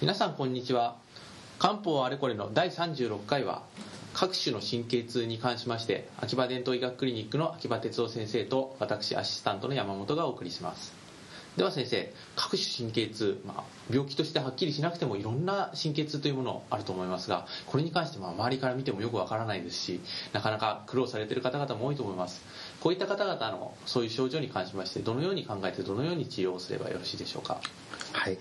[0.00, 0.96] 皆さんこんにちは。
[1.58, 3.60] 漢方あれこれの第36回は
[4.14, 10.94] 各種の神経痛に関しまして秋葉伝統医学クリニックの秋葉哲夫先生と私アシスタントの山本がお送りします。
[11.58, 20.00] では先生各種神経痛、まあ、病気としてはっきりしなくてもいろんな神経痛というものあると思いますがこれに関しては周りから見てもよくわからないですし
[20.32, 22.40] なかなか苦労されている方々も多いと思います。
[22.80, 27.60] こういった方々のそういう症状に関しましてどのように考えてどのように治療をすればよろしいでしょうか？
[28.12, 28.38] はい。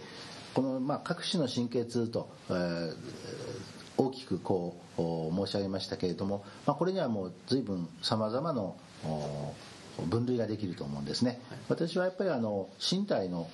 [0.54, 2.96] この、まあ、各種の神経痛と、えー、
[3.98, 8.62] 大きくこう申し上げましたけれども、まあ、これにはもう随分さまざまな
[10.08, 13.50] 分類ができると思うんですね、はい、私はやっぱりあの身体の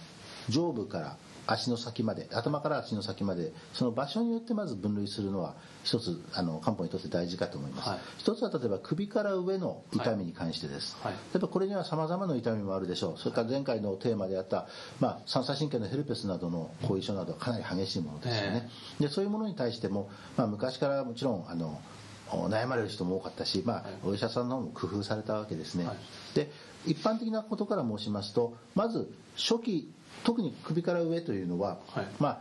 [0.49, 13.19] 上部から足の先まで頭から足の先までその場所によってまず分類するのは一つあの漢方にとって大事かと思います、はい、一つは例えば首から上の痛みに関してです、はい、例えばこれには様々な痛みもあるでしょう。
[13.19, 14.67] それから前回のテーマであった、
[14.99, 21.79] まあ、三叉神経のヘルペスなどの後遺症などはかなり激しいものですよね、でそういうものに対しても、まあ、昔からもちろんあの
[22.27, 25.97] 悩まれる人も多かったし、まあ、お医者さんの方も工夫されたわけですね、はい、
[26.33, 26.49] で
[26.85, 29.91] 一般的なことから申しますとまず初期
[30.23, 32.39] 特に首から上というのは、はい、まあ、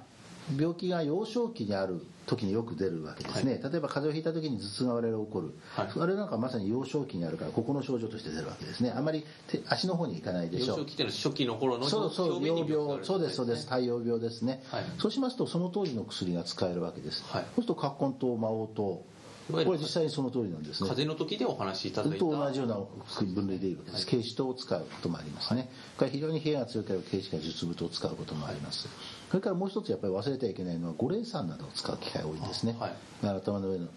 [0.59, 8.93] 病気が幼少期にある時によく出るわけですね、はい、例えば風邪をひいた時に頭痛が我々起こる、はい、あれなんかまさに幼少期にあるからここの症状として出るわけですね。
[8.97, 9.25] あまり
[9.69, 10.79] 足の方に行かないでしょう。
[10.79, 13.65] 幼少期っていうのは初期の頃のそうそう病病そうですそうです。
[13.65, 19.14] 太陽病ですね、はい、そうしますとその当時の薬が使えるわけです、そうすると葛根湯魔王湯
[19.51, 20.89] これ実際にその通りなんですね。
[20.89, 22.19] 風邪の時でお話しいただいた。
[22.19, 22.77] と同じような
[23.35, 24.07] 分類でいいわけです。
[24.07, 25.69] 軽視糖を使うこともありますね。
[25.99, 28.89] これ非常に冷えが強ければ軽視か術部糖を使うこともあります。
[29.29, 32.77] それからもう一つやっぱり忘れてはいけないのは五苓散などを使う機会が多いんですね。
[32.79, 33.89] はい、頭の上の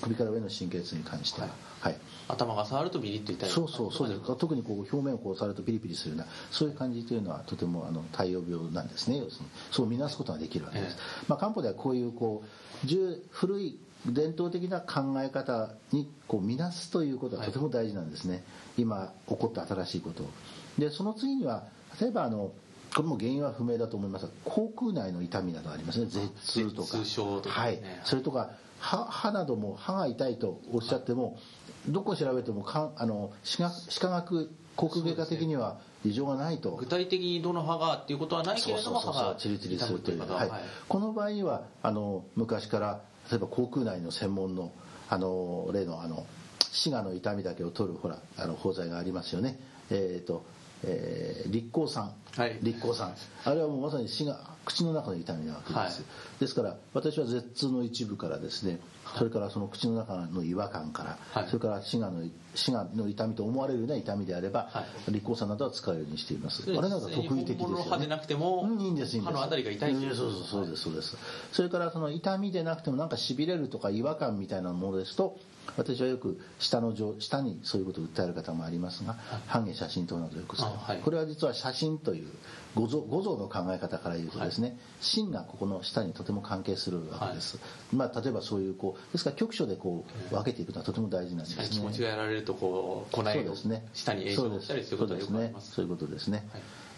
[0.00, 1.48] 首から上の神経痛に関しては。
[1.80, 1.96] はい。
[2.28, 3.50] 頭が触るとビリッと痛い。
[3.50, 4.20] そうそうそうです。
[4.36, 9.18] 特にこう表面をこう触るとピリピリするようなそういう感じというのはとてもあの太陽病なんですね。
[9.18, 10.96] 要するにそう見なすことができるわけです。
[10.96, 12.88] えー、まあ漢方ではこういうこう
[13.30, 18.42] 古い伝統的な考え方にこう見なすということがとても大事なんですね、はい、
[18.82, 20.24] 今起こった新しいこと
[20.78, 21.64] でその次には
[22.00, 22.52] 例えばあの
[22.94, 26.06] これも原因は不明だと思いますが口腔内の痛みなどありますね。
[26.10, 26.98] 舌痛とか。
[27.42, 31.38] とか、ね、はい、それとか歯歯なども歯が痛いとおっしゃっても、
[31.88, 33.68] どこ調べてもかあの歯
[34.00, 40.50] 科学口腔外科的には異常がないと、具体的にどの歯がっていうことはないけれども歯がチリチリするという、はい、
[40.88, 43.00] この場合にはあの昔から
[43.30, 44.72] 例えば口腔内の専門の
[45.08, 46.26] あの例のあの
[46.72, 49.58] 滋賀の痛みだけを取るほらあの包材がありますよね。
[49.90, 50.44] え、ー、と
[50.86, 53.14] えー、立光酸、はい、立光酸
[53.44, 58.80] あれはもうまさに死が口の中の痛みなわけです、はい、ですから私は舌痛の一部からですね
[59.16, 62.22] それからその口の中の違和感から、はい、それから滋賀の
[62.54, 66.62] 滋賀の痛みと思われるような痛みであれば、はい、立光酸などは使うようにしています。
[66.66, 69.32] あれなんか得意的ですよ、ね、歯でなくても、うん、いいんですいいんです。
[69.34, 69.98] 歯のあたりが痛い、う。
[69.98, 71.16] ん、そうそうそうですそうです、
[71.52, 75.38] それからその痛みでなくてもなんかしびれるとか違和感みたいなものですと
[75.76, 79.16] 私はよく下の下にそういうことを訴える方もありますが、
[79.46, 82.23] 半下写真等などよく使う、はい、これは実は写真という
[82.74, 87.62] 五臓五臓の考え方から言うとですね、はい、芯がここの下にとても関係するわけです、は
[87.92, 91.58] い、まあ、例えばそういうこうですから局所でこう分けていくのはとても大事なんです。
[91.58, 95.72] ね気持ちがやられるとこう粉いを下に影響したりすることがよくあります。
[95.72, 96.46] そういうことですね、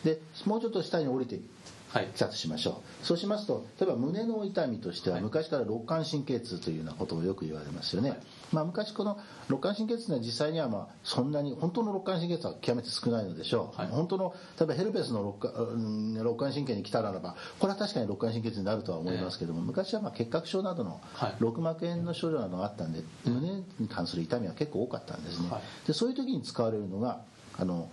[0.05, 8.21] でもうちょっと下に降りてきたとしましょう、そうしますと例えば胸の痛みとしては昔から肋間神経痛というようなことをよく言われますよね、
[8.53, 9.19] まあ、昔この
[9.49, 21.01] 肋間神経痛は実際にはまあそんなに本当の肋間神経痛は極めて少ないのでしょう、はい、本当の例えばヘルペスの肋間肋間神経に来たならばこれは確かに肋間神経痛になるとは思いますけども、昔はまあ結核症などの
[21.41, 25.49] 肋膜炎の症状などがあったんで、胸に関する痛みは結構多かったんですね、
[25.87, 27.23] でそういう時に使われるのが
[27.59, 27.91] あの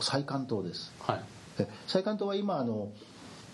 [0.00, 1.20] 再管糖です、はい、
[1.86, 2.88] 再管糖は今あの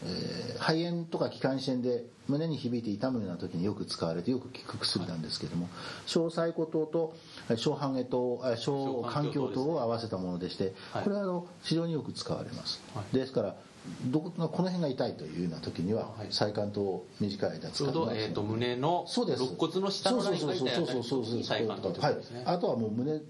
[0.04, 5.68] えー、肺炎とか気管支炎で胸に響いて痛むような時によく使われてよく効く薬なんですけども
[6.06, 7.16] 小細胞糖と
[7.56, 10.74] 小半下糖小環境糖を合わせたものでして
[11.04, 12.82] これはあの非常によく使われます、
[13.12, 13.56] ですから
[14.06, 23.20] どここの辺が痛いというような時には再管糖を短い間使ってます、えー、と胸の肋骨の下のラインが痛いそうそうそうそう再管糖はい、あとはもう胸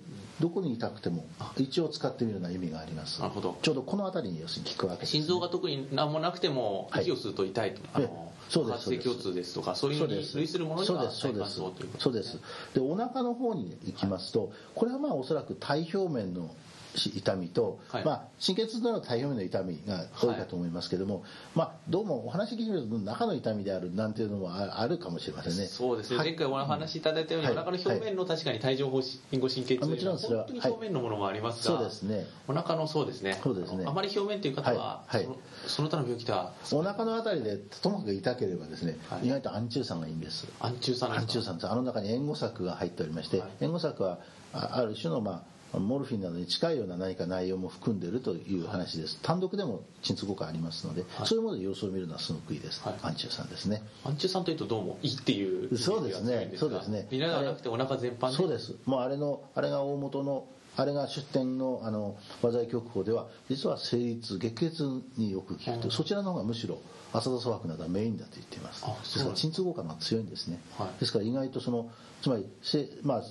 [0.41, 1.25] どこに痛くても
[1.57, 11.61] 一応使ってみるような意味がありますなるほどちょうどこの辺りに要するに効くわけです、ね、心臓が特に何もなくても息を吸うと痛いと、はい、あのそうです発生ですとかそういうのに類するものにはそうです
[11.99, 12.39] そうです
[12.75, 16.51] でお腹の方に行きますと、これはまあおそらく体表面の
[16.97, 18.05] 痛みと、はい。
[18.05, 25.67] まあ、神経痛のは体表面の痛みが多いかと思いますけども、まあ、どうもお話聞いてみると中の痛みであるなんていうのもああるかもしれませんね。
[25.67, 26.29] そうですね、はい。
[26.29, 27.57] 前回お話しいただいたように、はい。
[27.57, 32.27] お腹の表面の確かに帯状疱疹神経痛もちろんそれは本当に表面のものもありますが、そうですね。
[32.49, 33.39] お腹のそうですね。
[33.43, 33.85] そうですね。
[33.87, 35.27] あまり表面という方は、はい。
[35.27, 35.37] はい。
[35.67, 39.27] その他の病気ではお腹のあたりでともかく痛ければですね、はい。
[39.27, 40.47] 意外と暗中酸がいいんです。
[40.61, 41.21] 暗中酸ですか？
[41.21, 43.49] 暗中酸あの中に援護策が入っておりまして、はい。
[43.61, 44.19] 援護策は
[44.53, 45.43] あある種の、まあ、
[45.73, 49.19] モルフィンなどに近いような何か内容も含んでいるという話です。
[49.23, 51.27] 単独でも鎮痛効果ありますので、はい。
[51.27, 52.95] そういうもので様子を見るのはすごくいいです、はい。
[53.03, 53.83] 暗中酸ですね。
[54.05, 56.53] 暗中酸というとどうもいいっていうそうですね。
[56.57, 57.07] そうですね。
[57.11, 58.37] ビラではなくてお腹全般で？
[58.37, 58.75] そうです。
[58.87, 60.47] もうあれのあれが大元の
[60.79, 66.81] あれが出典のあの和剤局法では実は生理痛月経痛によく効くと、うんそちらの方がむしろ
[67.13, 68.85] 浅田粗白などはメインだと言っています。
[68.87, 71.01] あですから鎮痛効果が強いんですね、はい。
[71.01, 71.91] ですから意外とその
[72.21, 73.23] つまりせ、まあ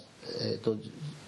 [0.42, 0.76] えー、と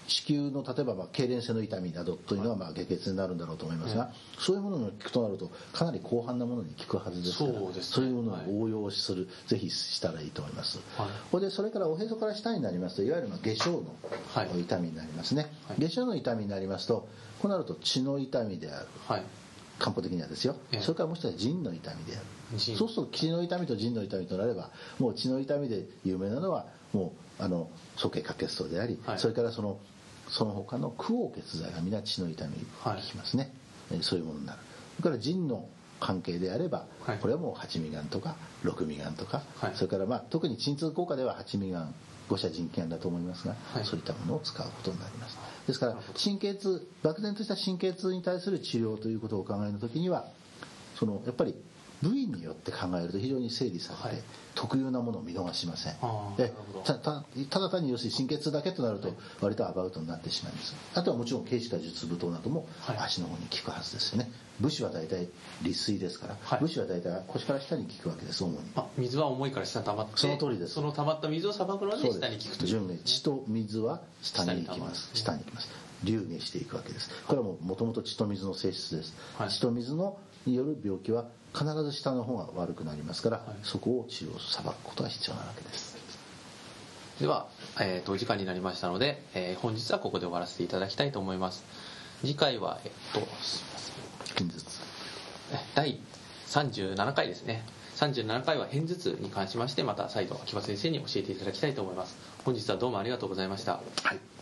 [0.08, 7.38] 子宮の例えばまあ痙攣性の痛みなどというのはまあ下血になるんだろうと思いますが、はいそういうものに効くとなるとかなり広範なものに効くはずです。
[7.38, 11.08] からそうですねいうものを応用する、ぜひしたらいいと思います、はい。
[11.30, 13.84] これでそれからおへそから下になりますといわゆるまあ下小の
[14.32, 15.80] はい痛みになりますね、はい。
[15.80, 17.08] 下小の痛みになりますと
[17.40, 18.86] こうなると血の痛みである。
[19.06, 19.22] はい
[19.78, 20.80] 漢方的にはですよ、ええ。
[20.80, 22.58] それからもう一つは腎の痛みである。
[22.58, 22.76] 腎。
[22.76, 29.18] そうすると血の痛みと腎の痛みとなればもう血の痛みで有名なのはもうあの鼠径下血糖であり、はい。
[29.18, 29.78] それからその
[30.28, 33.52] その他の苦黄血剤が皆血の痛みに効きますね、
[33.90, 34.58] えーそういうものになる。
[34.98, 35.66] それから腎の
[36.00, 37.18] 関係であれば、はい。
[37.18, 39.72] これはもう八味がんとか六味がんとか、はい。
[39.74, 41.94] それからまあ特に鎮痛効果では八味がん
[42.28, 43.84] 五社腎気がんだと思いますが、はい。
[43.84, 45.36] そういったものを使うことになります。
[45.66, 50.26] ですから神経痛漠然とした神経痛に対する治療ということをお考えの時には
[50.98, 51.54] そのやっぱり
[52.02, 54.24] 部位によって考えると非常に整理されて、はい。
[54.54, 55.94] 特有なものを見逃しません。
[56.36, 56.52] で
[56.84, 60.74] たたただ単に要するに神経痛だけとなると割とアバウトになってしまいます。
[60.94, 62.96] あとはもちろん軽視か術舞踏などもはい。
[62.98, 64.30] 足の方に効くはずですよね。
[64.60, 65.28] 武士は大体
[65.62, 66.60] 利水ですから、はい。
[66.60, 68.58] 武士は大体腰から下に効くわけです主に。
[68.74, 70.74] あ水は重いから下に溜まってその通りです。
[70.74, 72.68] その溜まった水をさばくので下に効くという。
[72.68, 75.10] 順に血と水は下に行きます。
[75.14, 75.68] 下に下に行きます。
[76.04, 77.10] 流下していくわけです。
[77.26, 79.50] これはもともと血と水の性質です、はい。
[79.50, 80.16] 血と水の
[80.48, 83.40] による病気は必ず下の方が悪くなりますから、い。
[83.62, 85.96] そこを治療さばくことが必要なわけです。
[87.20, 87.48] では、
[87.80, 91.64] えー、とお時間になりましたので、えー本日はここで終わらせていただきたいと思います。
[92.20, 96.00] 次回はえっとすいません第
[96.46, 97.64] 37回ですね。
[97.96, 102.16] 37回は片頭痛に関しましてまた再度秋葉先生に教えていただきたいと思います。
[102.44, 103.72] 本日はどうもありがとうございました。
[103.72, 104.37] はい